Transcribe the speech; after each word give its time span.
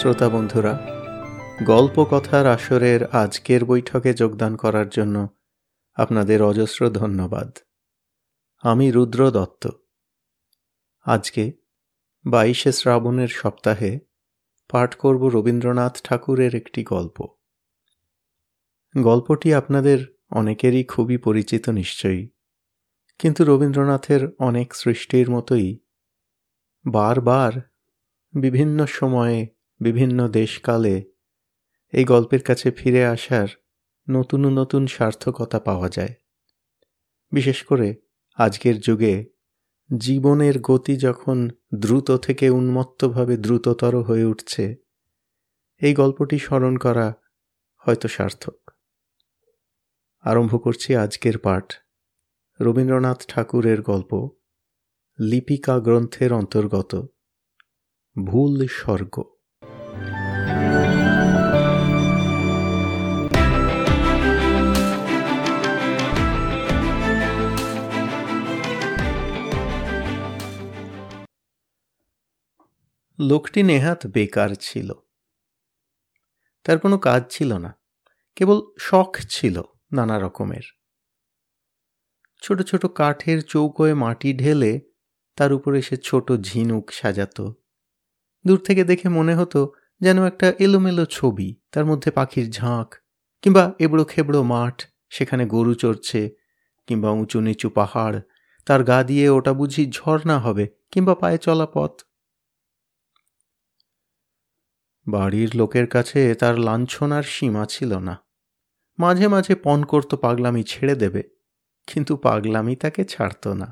শ্রোতা 0.00 0.28
বন্ধুরা, 0.28 0.74
গল্প 1.66 2.04
কথার 2.10 2.46
আসরের 2.46 3.00
আজকের 3.04 3.64
বৈঠকে 3.64 4.14
যোগদান 4.14 4.56
করার 4.56 4.88
জন্য 4.88 5.28
আপনাদের 5.94 6.42
অজস্র 6.42 6.90
ধন্যবাদ। 6.90 7.58
আমি 8.64 8.90
রুদ্র 8.90 9.30
দত্ত। 9.30 9.68
আজকে 11.06 11.52
বাইশে 12.24 12.72
শ্রাবণের 12.72 13.28
সপ্তাহে 13.28 14.00
পাঠ 14.68 14.94
করব 14.94 15.22
রবীন্দ্রনাথ 15.28 15.94
ঠাকুরের 16.04 16.54
একটি 16.54 16.84
গল্প। 16.84 17.26
গল্পটি 19.02 19.54
আপনাদের 19.54 19.98
অনেকেরই 20.30 20.84
খুবই 20.84 21.16
পরিচিত 21.16 21.68
নিশ্চয়ই, 21.68 22.30
কিন্তু 23.18 23.44
রবীন্দ্রনাথের 23.44 24.22
অনেক 24.38 24.74
সৃষ্টির 24.74 25.30
মতোই 25.30 25.78
বারবার 26.84 27.52
বিভিন্ন 28.34 28.86
সময়ে 28.86 29.59
বিভিন্ন 29.80 30.28
দেশকালে 30.28 31.04
এই 31.92 32.04
গল্পের 32.04 32.42
কাছে 32.42 32.70
ফিরে 32.70 33.06
আসার 33.06 33.48
নতুন 34.10 34.48
নতুন 34.58 34.86
সার্থকতা 34.86 35.60
পাওয়া 35.60 35.88
যায়। 35.88 36.14
বিশেষ 37.32 37.62
করে 37.64 37.96
আজকের 38.34 38.80
যুগে 38.80 39.26
জীবনের 40.00 40.60
গতি 40.60 40.96
যখন 40.96 41.50
দ্রুত 41.74 42.16
থেকে 42.16 42.50
উন্মত্তভাবে 42.50 43.36
দ্রুততর 43.36 44.02
হয়ে 44.02 44.24
উঠছে, 44.24 44.76
এই 45.82 45.94
গল্পটি 45.94 46.38
স্মরণ 46.38 46.76
করা 46.76 47.14
হয়তো 47.76 48.08
সার্থক। 48.08 48.70
আরম্ভ 50.20 50.64
করছি 50.64 50.96
আজকের 50.96 51.38
পাঠ। 51.38 51.72
রবীন্দ্রনাথ 52.60 53.20
ঠাকুরের 53.28 53.82
গল্প 53.82 54.28
লিপিকা 55.18 55.80
গ্রন্থের 55.80 56.32
অন্তর্গত 56.32 57.06
ভুল 58.24 58.66
স্বর্গ। 58.66 59.39
লোকটি 73.28 73.62
নেহাত 73.62 74.06
বেকার 74.06 74.50
ছিল। 74.60 74.92
তার 76.64 76.78
কোনো 76.78 76.98
কাজ 76.98 77.22
ছিল 77.30 77.52
না, 77.52 77.70
কেবল 78.36 78.58
শখ 78.78 79.10
ছিল 79.28 79.62
নানা 79.92 80.18
রকমের। 80.18 80.66
ছোট 82.42 82.62
ছোট 82.62 82.86
কাঠের 82.86 83.42
চৌকোয় 83.42 83.94
মাটি 83.94 84.32
ঢেলে 84.32 84.80
তার 85.36 85.52
উপরে 85.52 85.82
সে 85.82 85.96
ছোট 85.96 86.32
ঝিনুক 86.32 86.92
সাজাত। 86.92 87.36
দূর 88.44 88.58
থেকে 88.58 88.84
দেখে 88.84 89.08
মনে 89.08 89.34
হতো 89.34 89.72
যেন 90.00 90.24
একটা 90.26 90.52
এলোমেলো 90.58 91.06
ছবি, 91.06 91.48
তার 91.70 91.84
মধ্যে 91.84 92.10
পাখির 92.10 92.50
ঝাঁক 92.50 92.94
কিংবা 93.42 93.74
এবড়ো 93.78 94.04
খেবড়ো 94.04 94.42
মাঠ 94.42 94.76
সেখানে 95.08 95.46
গরু 95.46 95.74
চড়ছে 95.74 96.30
কিংবা 96.86 97.10
উঁচু 97.10 97.40
নিচু 97.40 97.70
পাহাড়, 97.70 98.20
তার 98.64 98.84
গা 98.84 99.02
দিয়ে 99.02 99.28
ওটা 99.28 99.52
বুঝি 99.52 99.82
ঝর্ণা 99.90 100.38
হবে 100.38 100.64
কিংবা 100.90 101.14
পায়ে 101.14 101.38
চলা 101.38 101.66
পথ। 101.66 101.94
বাড়ির 105.10 105.50
লোকের 105.56 105.86
কাছে 105.86 106.34
তার 106.34 106.58
লাঞ্ছনার 106.58 107.22
সীমা 107.22 107.66
ছিল 107.66 107.98
না। 107.98 108.14
মাঝে 108.98 109.28
মাঝে 109.28 109.54
পণ 109.54 109.82
করতো 109.82 110.16
পাগলামি 110.16 110.62
ছেড়ে 110.62 110.94
দেবে, 110.94 111.22
কিন্তু 111.86 112.16
পাগলামি 112.16 112.76
তাকে 112.76 113.04
ছাড়ত 113.04 113.44
না। 113.48 113.68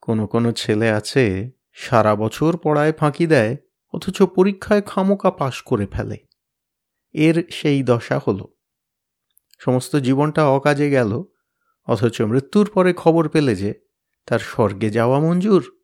কোনো 0.00 0.26
কোনো 0.26 0.52
ছেলে 0.52 0.88
আছে, 0.90 1.50
সারা 1.72 2.16
বছর 2.16 2.56
পড়ায় 2.56 2.92
ফাঁকি 2.92 3.26
দেয়, 3.26 3.56
অথচ 3.94 4.22
পরীক্ষায় 4.22 4.82
খামোকা 4.82 5.30
পাশ 5.30 5.62
করে 5.62 5.86
ফেলে। 5.86 6.18
এর 7.14 7.36
সেই 7.50 7.82
দশা 7.82 8.20
হলো। 8.26 8.46
সমস্ত 9.58 9.96
জীবনটা 9.96 10.42
অকাজে 10.48 10.90
গেল, 10.90 11.22
অথচ 11.88 12.16
মৃত্যুর 12.22 12.70
পরে 12.74 12.92
খবর 12.92 13.28
পেলে 13.28 13.56
যে, 13.56 13.70
তার 14.26 14.38
স্বর্গে 14.38 14.90
যাওয়া 14.90 15.18
মঞ্জুর। 15.20 15.81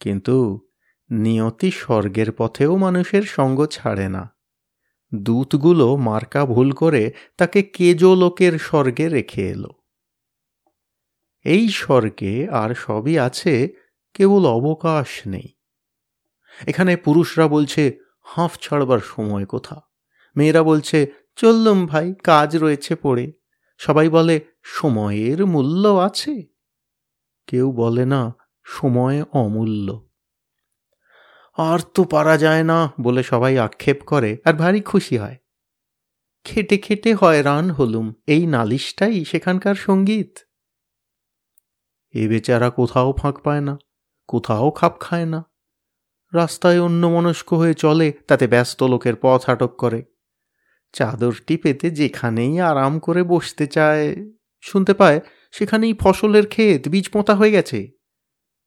কিন্তু 0.00 0.66
নিয়তি 1.10 1.70
স্বর্গের 1.70 2.32
পথেও 2.32 2.76
মানুষের 2.76 3.22
সঙ্গ 3.22 3.66
ছাড়ে 3.66 4.08
না। 4.08 4.36
দূতগুলো 5.14 5.96
মার্কা 5.96 6.46
ভুল 6.46 6.72
করে 6.72 7.12
তাকে 7.36 7.62
কেজো 7.62 8.14
লোকের 8.14 8.58
স্বর্গে 8.58 9.08
রেখে 9.08 9.48
এলো। 9.48 9.68
এই 11.44 11.68
স্বর্গে 11.68 12.48
আর 12.48 12.74
সবই 12.74 13.18
আছে, 13.18 13.68
কেবল 14.14 14.46
অবকাশ 14.46 15.26
নেই। 15.26 15.56
এখানে 16.66 16.96
পুরুষরা 16.96 17.48
বলছে, 17.48 17.98
হাঁফ 18.22 18.58
ছাড়বার 18.58 18.98
সময় 18.98 19.46
কোথা? 19.46 19.80
মেয়েরা 20.36 20.62
বলছে, 20.62 21.06
চললুম 21.36 21.86
ভাই, 21.86 22.14
কাজ 22.14 22.56
রয়েছে 22.56 22.96
পড়ে। 22.96 23.32
সবাই 23.78 24.08
বলে, 24.08 24.40
সময়ের 24.62 25.46
মূল্য 25.46 25.88
আছে? 25.88 26.46
কেউ 27.46 27.72
বলে 27.72 28.06
না 28.06 28.34
সময় 28.66 29.22
অমূল্য। 29.32 30.08
আর 31.56 31.78
তো 31.94 32.04
পারা 32.04 32.38
যায় 32.38 32.62
না 32.62 32.92
বলে 33.00 33.22
সবাই 33.22 33.58
আক্ষেপ 33.58 34.02
করে 34.02 34.38
আর 34.44 34.54
ভারী 34.54 34.80
খুশি 34.80 35.16
হয়। 35.16 35.36
খেটে 36.44 36.78
খেটে 36.78 37.14
হয়রান 37.14 37.70
হলুম, 37.70 38.14
এই 38.26 38.46
নালিশটাই 38.46 39.24
সেখানকার 39.24 39.74
সংগীত। 39.74 40.38
এ 42.14 42.28
বেচারা 42.28 42.70
কোথাও 42.70 43.12
ফাঁক 43.12 43.40
পায় 43.40 43.60
না, 43.60 43.78
কোথাও 44.28 44.70
খাপ 44.70 45.00
খায় 45.00 45.26
না। 45.26 45.44
রাস্তায় 46.34 46.80
অন্য 46.80 47.06
মনস্ক 47.06 47.52
হয়ে 47.52 47.74
চলে, 47.74 48.12
তাতে 48.28 48.46
ব্যস্ত 48.46 48.82
লোকের 48.82 49.14
পথ 49.22 49.50
আটক 49.50 49.74
করে। 49.78 50.04
চাদরটি 50.92 51.56
পেতে 51.56 51.90
যেখানেই 51.90 52.60
আরাম 52.60 52.98
করে 52.98 53.22
বসতে 53.22 53.66
চায়, 53.66 54.16
শুনতে 54.60 54.94
পায় 54.94 55.20
সেখানেই 55.52 55.94
ফসলের 55.94 56.46
ক্ষেত 56.46 56.88
বীজ 56.88 57.08
পোঁতা 57.08 57.34
হয়ে 57.34 57.50
গেছে। 57.50 57.95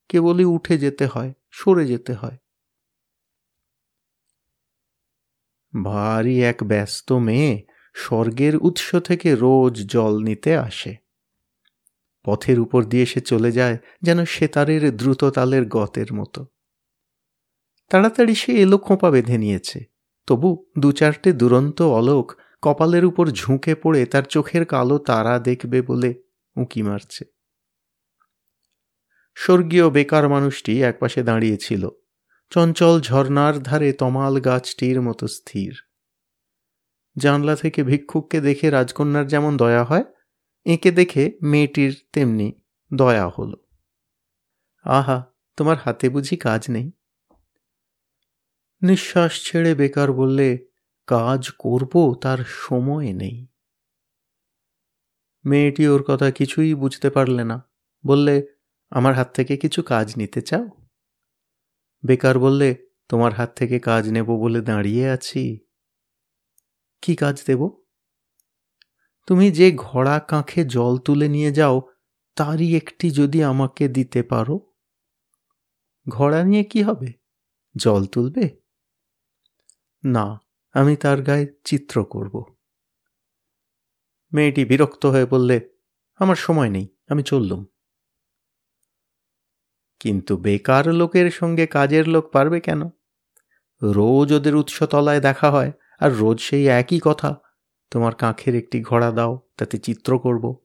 কেবলই 0.09 0.45
উঠে 0.45 0.77
যেতে 0.77 1.05
হয়, 1.05 1.33
সরে 1.51 1.85
যেতে 1.85 2.13
হয়। 2.13 2.37
ভারী 5.83 6.43
এক 6.43 6.63
ব্যস্ত 6.63 7.11
মেয়ে 7.11 7.65
স্বর্গের 7.93 8.57
উৎস 8.57 8.95
থেকে 8.95 9.35
রোজ 9.35 9.85
জল 9.87 10.23
নিতে 10.23 10.57
আসে। 10.57 10.95
পথের 12.23 12.59
উপর 12.59 12.83
দিয়ে 12.83 13.05
সে 13.05 13.19
চলে 13.21 13.51
যায় 13.51 13.77
যেন 14.01 14.25
সেতারের 14.25 14.97
দ্রুততালের 14.97 15.65
গতের 15.67 16.13
মতো। 16.13 16.45
তাড়াতাড়ি 17.89 18.35
সে 18.35 18.51
এলো 18.53 18.77
খোঁপা 18.77 19.11
বেঁধে 19.11 19.37
নিয়েছে। 19.37 19.85
তবু 20.27 20.65
দু 20.79 20.91
চারটে 20.91 21.33
দুরন্ত 21.33 21.81
অলোক 21.81 22.35
কপালের 22.61 23.05
উপর 23.05 23.27
ঝুঁকে 23.27 23.75
পড়ে 23.75 24.05
তার 24.05 24.23
চোখের 24.23 24.65
কালো 24.65 24.97
তারা 24.97 25.39
দেখবে 25.39 25.81
বলে 25.81 26.09
উঁকি 26.55 26.81
মারছে। 26.81 27.38
স্বর্গীয় 29.41 29.89
বেকার 29.89 30.29
মানুষটি 30.29 30.83
একপাশে 30.83 31.23
দাঁড়িয়েছিল। 31.23 31.89
চঞ্চল 32.49 33.01
ঝর্নার 33.01 33.59
ধারে 33.59 33.93
তমাল 33.93 34.39
গাছটির 34.39 35.01
মতো 35.01 35.27
স্থির। 35.27 35.81
জানলা 37.17 37.55
থেকে 37.55 37.83
ভিক্ষুককে 37.83 38.41
দেখে 38.41 38.69
রাজকন্যার 38.69 39.27
যেমন 39.27 39.57
দয়া 39.57 39.83
হয়, 39.83 40.03
এঁকে 40.65 40.91
দেখে 40.91 41.37
মেয়েটির 41.43 42.05
তেমনি 42.13 42.61
দয়া 42.93 43.29
হল। 43.29 43.53
আহা, 44.83 45.25
তোমার 45.57 45.77
হাতে 45.77 46.09
বুঝি 46.09 46.37
কাজ 46.37 46.65
নেই। 46.69 46.91
নিঃশ্বাস 48.81 49.43
ছেড়ে 49.43 49.75
বেকার 49.75 50.13
বললে, 50.13 50.67
কাজ 51.07 51.51
করব, 51.59 52.15
তার 52.21 52.37
সময় 52.47 53.13
নেই। 53.13 53.47
মেয়েটি 55.45 55.87
ওর 55.87 56.03
কথা 56.03 56.31
কিছুই 56.31 56.73
বুঝতে 56.73 57.09
পারলে 57.09 57.43
না। 57.43 57.69
বললে 58.05 58.58
আমার 58.89 59.15
হাত 59.15 59.35
থেকে 59.35 59.57
কিছু 59.57 59.83
কাজ 59.83 60.13
নিতে 60.17 60.41
চাও? 60.41 60.69
বেকার 62.05 62.39
বললে, 62.39 62.87
তোমার 63.09 63.33
হাত 63.33 63.55
থেকে 63.55 63.79
কাজ 63.79 64.09
নেব 64.09 64.25
বলে 64.25 64.61
দাঁড়িয়ে 64.61 65.09
আছি। 65.09 65.65
কি 67.01 67.15
কাজ 67.15 67.43
দেব? 67.45 67.81
তুমি 69.27 69.51
যে 69.51 69.71
ঘোড়া 69.75 70.19
কাঁখে 70.19 70.65
জল 70.65 70.97
তুলে 70.97 71.27
নিয়ে 71.27 71.51
যাও, 71.51 71.81
তারই 72.35 72.75
একটি 72.75 73.11
যদি 73.11 73.43
আমাকে 73.43 73.87
দিতে 73.87 74.23
পারো। 74.23 74.73
ঘোড়া 76.09 76.43
নিয়ে 76.43 76.63
কি 76.63 76.83
হবে? 76.83 77.13
জল 77.77 78.05
তুলবে? 78.05 78.61
না, 80.05 80.39
আমি 80.73 80.95
তার 80.95 81.21
গায়ে 81.21 81.47
চিত্র 81.65 82.05
করব। 82.05 82.45
মেয়েটি 84.33 84.65
বিরক্ত 84.65 85.05
হয়ে 85.05 85.25
বললে, 85.25 85.69
আমার 86.19 86.35
সময় 86.35 86.69
নেই, 86.69 86.97
আমি 87.09 87.23
চললুম। 87.23 87.65
কিন্তু 89.99 90.37
বেকার 90.37 90.87
লোকের 90.93 91.31
সঙ্গে 91.31 91.67
কাজের 91.67 92.07
লোক 92.07 92.31
পারবে 92.31 92.59
কেন? 92.59 92.89
রোজ 93.83 94.33
ওদের 94.33 94.55
উৎসতলায় 94.55 95.19
দেখা 95.19 95.51
হয়, 95.51 95.71
আর 95.99 96.13
রোজ 96.13 96.39
সেই 96.39 96.67
একই 96.67 96.99
কথা, 97.03 97.35
তোমার 97.91 98.15
কাঁখের 98.15 98.55
একটি 98.55 98.81
ঘোড়া 98.81 99.11
দাও, 99.11 99.39
তাতে 99.57 99.77
চিত্র 99.77 100.19
করব। 100.19 100.63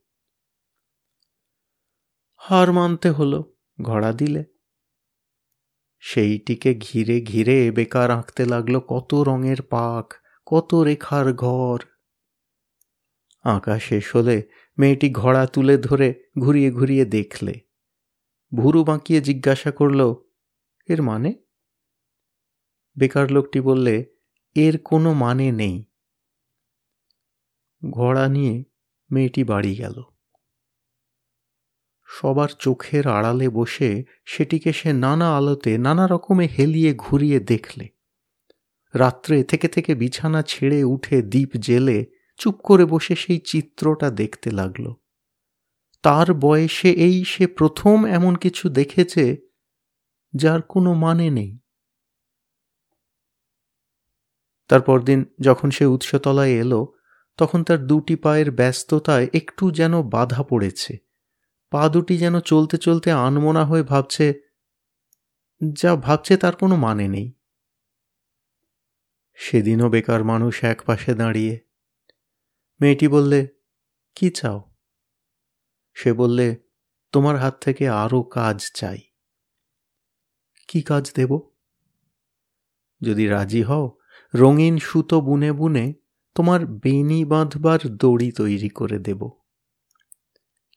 হার 2.37 2.73
মানতে 2.73 3.11
হলো, 3.11 3.55
ঘোড়া 3.83 4.13
দিলে। 4.13 4.45
সেইটিকে 5.99 6.75
ঘিরে 6.75 7.21
ঘিরে 7.21 7.71
বেকার 7.71 8.11
আঁকতে 8.11 8.45
লাগল 8.45 8.79
কত 8.79 9.15
রঙের 9.15 9.63
পাক, 9.63 10.15
কত 10.47 10.75
রেখার 10.75 11.33
ঘর। 11.33 11.79
আঁকা 13.43 13.79
শেষ 13.79 14.17
হলে 14.17 14.43
মেয়েটি 14.79 15.11
ঘোড়া 15.11 15.47
তুলে 15.47 15.79
ধরে 15.79 16.15
ঘুরিয়ে 16.39 16.71
ঘুরিয়ে 16.71 17.05
দেখলে। 17.05 17.61
ভুরু 18.55 18.85
বাঁকিয়ে 18.85 19.21
জিজ্ঞাসা 19.21 19.71
করল, 19.71 20.15
এর 20.89 21.03
মানে? 21.03 21.35
বেকার 22.99 23.31
লোকটি 23.31 23.61
বললে, 23.61 24.05
এর 24.55 24.79
কোনো 24.79 25.13
মানে 25.13 25.53
নেই। 25.53 25.85
ঘোড়া 27.91 28.29
নিয়ে 28.29 28.65
মেয়েটি 29.11 29.45
বাড়ি 29.45 29.75
গেল। 29.75 30.03
সবার 32.07 32.49
চোখের 32.49 33.07
আড়ালে 33.07 33.49
বসে 33.49 34.05
সেটিকে 34.25 34.73
সে 34.73 34.93
নানা 34.93 35.37
আলোতে 35.37 35.79
নানা 35.79 36.07
রকমে 36.07 36.47
হেলিয়ে 36.47 36.95
ঘুরিয়ে 36.99 37.41
দেখলে। 37.41 37.89
রাত্রে 38.95 39.45
থেকে 39.45 39.69
থেকে 39.69 39.95
বিছানা 39.95 40.43
ছেড়ে 40.43 40.85
উঠে 40.85 41.23
দ্বীপ 41.23 41.57
জেলে 41.57 42.07
চুপ 42.37 42.55
করে 42.55 42.85
বসে 42.85 43.15
সেই 43.17 43.39
চিত্রটা 43.39 44.11
দেখতে 44.11 44.51
লাগল। 44.51 44.93
তার 46.05 46.35
বয়সে 46.35 46.91
এই 46.91 47.25
সে 47.25 47.47
প্রথম 47.47 48.07
এমন 48.07 48.35
কিছু 48.35 48.69
দেখেছে 48.69 49.37
যার 50.35 50.63
কোনো 50.63 50.95
মানে 50.95 51.31
নেই। 51.31 51.59
তারপর 54.69 55.01
দিন 55.01 55.25
যখন 55.41 55.71
সে 55.71 55.87
উৎসতলায় 55.87 56.51
এলো, 56.51 56.93
তখন 57.37 57.65
তার 57.65 57.87
দুটি 57.87 58.17
পায়ের 58.17 58.51
ব্যস্ততায় 58.51 59.29
একটু 59.35 59.71
যেন 59.71 60.03
বাধা 60.03 60.43
পড়েছে। 60.43 60.99
পা 61.71 61.89
দুটি 61.89 62.19
যেন 62.19 62.41
চলতে 62.41 62.79
চলতে 62.79 63.13
আনমনা 63.13 63.65
হয়ে 63.65 63.83
ভাবছে, 63.83 64.35
যা 65.73 65.97
ভাবছে 65.97 66.37
তার 66.37 66.57
কোনো 66.57 66.77
মানে 66.77 67.09
নেই। 67.09 67.33
সেদিনও 69.35 69.89
বেকার 69.89 70.25
মানুষ 70.25 70.65
এক 70.65 70.83
পাশে 70.87 71.15
দাঁড়িয়ে। 71.15 71.61
মেয়েটি 72.81 73.09
বললে, 73.09 73.49
কি 74.15 74.31
চাও? 74.31 74.74
সে 75.95 76.13
বললে, 76.13 76.57
তোমার 77.13 77.37
হাত 77.37 77.63
থেকে 77.63 77.89
আরও 77.89 78.23
কাজ 78.23 78.73
চাই। 78.75 78.99
কি 80.69 80.83
কাজ 80.83 81.13
দেব? 81.15 81.51
যদি 83.03 83.27
রাজি 83.27 83.63
হও, 83.63 83.99
রঙিন 84.35 84.79
সুতো 84.79 85.21
বুনে 85.21 85.53
বুনে 85.53 85.95
তোমার 86.35 86.67
বেনি 86.67 87.25
বাঁধবার 87.25 87.79
দড়ি 87.87 88.33
তৈরি 88.33 88.69
করে 88.69 88.99
দেব। 88.99 89.31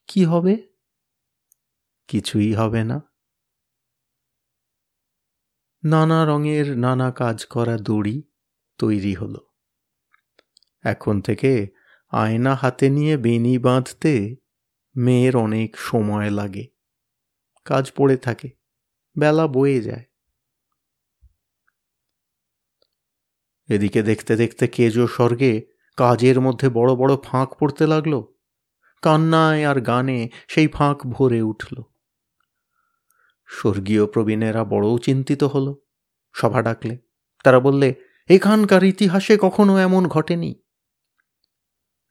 কি 0.08 0.26
হবে? 0.26 0.68
কিছুই 2.08 2.54
হবে 2.54 2.84
না। 2.84 3.02
নানা 5.84 6.26
রঙের 6.26 6.78
নানা 6.78 7.12
কাজ 7.12 7.46
করা 7.46 7.78
দড়ি 7.78 8.24
তৈরি 8.78 9.14
হলো। 9.14 9.54
এখন 10.84 11.22
থেকে 11.22 11.68
আয়না 12.10 12.56
হাতে 12.56 12.90
নিয়ে 12.90 13.18
বেনি 13.18 13.58
বাঁধতে 13.58 14.36
মেয়ের 14.98 15.36
অনেক 15.36 15.78
সময় 15.78 16.30
লাগে। 16.30 16.68
কাজ 17.66 17.92
পড়ে 17.92 18.18
থাকে, 18.18 18.50
বেলা 19.20 19.48
বয়ে 19.48 19.82
যায়। 19.82 20.06
এদিকে 23.70 24.04
দেখতে 24.04 24.36
দেখতে 24.36 24.68
কেজো 24.68 25.08
স্বর্গে 25.08 25.68
কাজের 25.98 26.42
মধ্যে 26.42 26.70
বড় 26.70 26.96
বড় 26.96 27.18
ফাঁক 27.24 27.56
পড়তে 27.56 27.88
লাগল। 27.88 28.24
কান্নায় 29.02 29.66
আর 29.66 29.82
গানে 29.82 30.30
সেই 30.48 30.68
ফাঁক 30.68 31.08
ভরে 31.08 31.42
উঠল। 31.42 31.82
স্বর্গীয় 33.48 34.06
প্রবীণেরা 34.06 34.64
বড়ও 34.64 34.98
চিন্তিত 34.98 35.44
হল। 35.44 35.76
সভা 36.34 36.62
ডাকলে, 36.62 36.98
তারা 37.44 37.60
বললে, 37.60 37.96
এখানকার 38.30 38.84
ইতিহাসে 38.84 39.38
কখনো 39.42 39.78
এমন 39.78 40.08
ঘটেনি? 40.08 40.62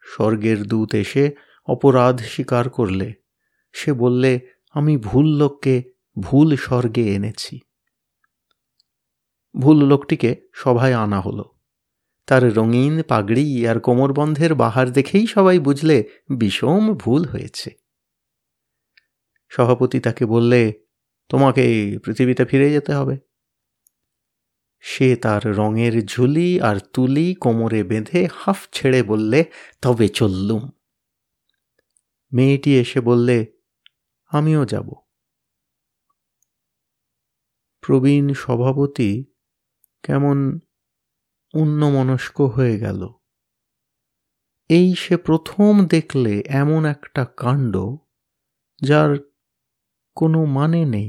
স্বর্গের 0.00 0.62
দূত 0.62 0.94
এসে 0.94 1.45
অপরাধ 1.66 2.20
স্বীকার 2.20 2.70
করলে। 2.70 3.14
সে 3.72 3.92
বললে, 3.92 4.40
আমি 4.72 4.96
ভুল 4.96 5.26
লোককে 5.36 5.82
ভুল 6.18 6.56
স্বর্গে 6.56 7.14
এনেছি। 7.14 7.60
ভুল 9.58 9.86
লোকটিকে 9.86 10.36
সভায় 10.52 10.94
আনা 10.94 11.20
হলো। 11.20 11.44
তার 12.26 12.54
রঙিন, 12.54 13.02
পাগড়ি 13.02 13.66
আর 13.66 13.80
কোমরবন্ধের 13.80 14.54
বাহার 14.54 14.90
দেখেই 14.90 15.26
সবাই 15.26 15.58
বুঝলে 15.58 16.04
বিষম 16.38 16.94
ভুল 16.94 17.24
হয়েছে। 17.24 17.70
সভাপতি 19.48 20.00
তাকে 20.00 20.26
বললে, 20.26 20.72
তোমাকে 21.28 21.98
পৃথিবীতে 22.04 22.44
ফিরে 22.44 22.70
যেতে 22.70 22.92
হবে। 22.92 23.18
সে 24.80 25.16
তার 25.16 25.46
রঙের 25.46 26.06
ঝুলি 26.06 26.60
আর 26.60 26.76
তুলি 26.92 27.34
কোমরে 27.34 27.82
বেঁধে 27.82 28.28
হাফ 28.34 28.68
ছেড়ে 28.72 29.02
বললে, 29.02 29.44
তবে 29.82 30.08
চললুম। 30.08 30.70
মেয়েটি 32.36 32.70
এসে 32.78 33.00
বললে, 33.00 33.38
আমিও 34.32 34.62
যাব। 34.64 34.88
প্রবীণ 37.84 38.26
সভাপতি 38.32 39.10
কেমন 40.02 40.36
অন্যমনস্ক 41.54 42.40
হয়ে 42.40 42.76
গেল। 42.78 43.00
এই 44.70 44.88
সে 44.94 45.14
প্রথম 45.16 45.72
দেখলে 45.86 46.34
এমন 46.46 46.84
একটা 46.84 47.22
কাণ্ড 47.36 47.74
যার 48.82 49.10
কোনো 50.16 50.44
মানে 50.44 50.84
নেই। 50.84 51.08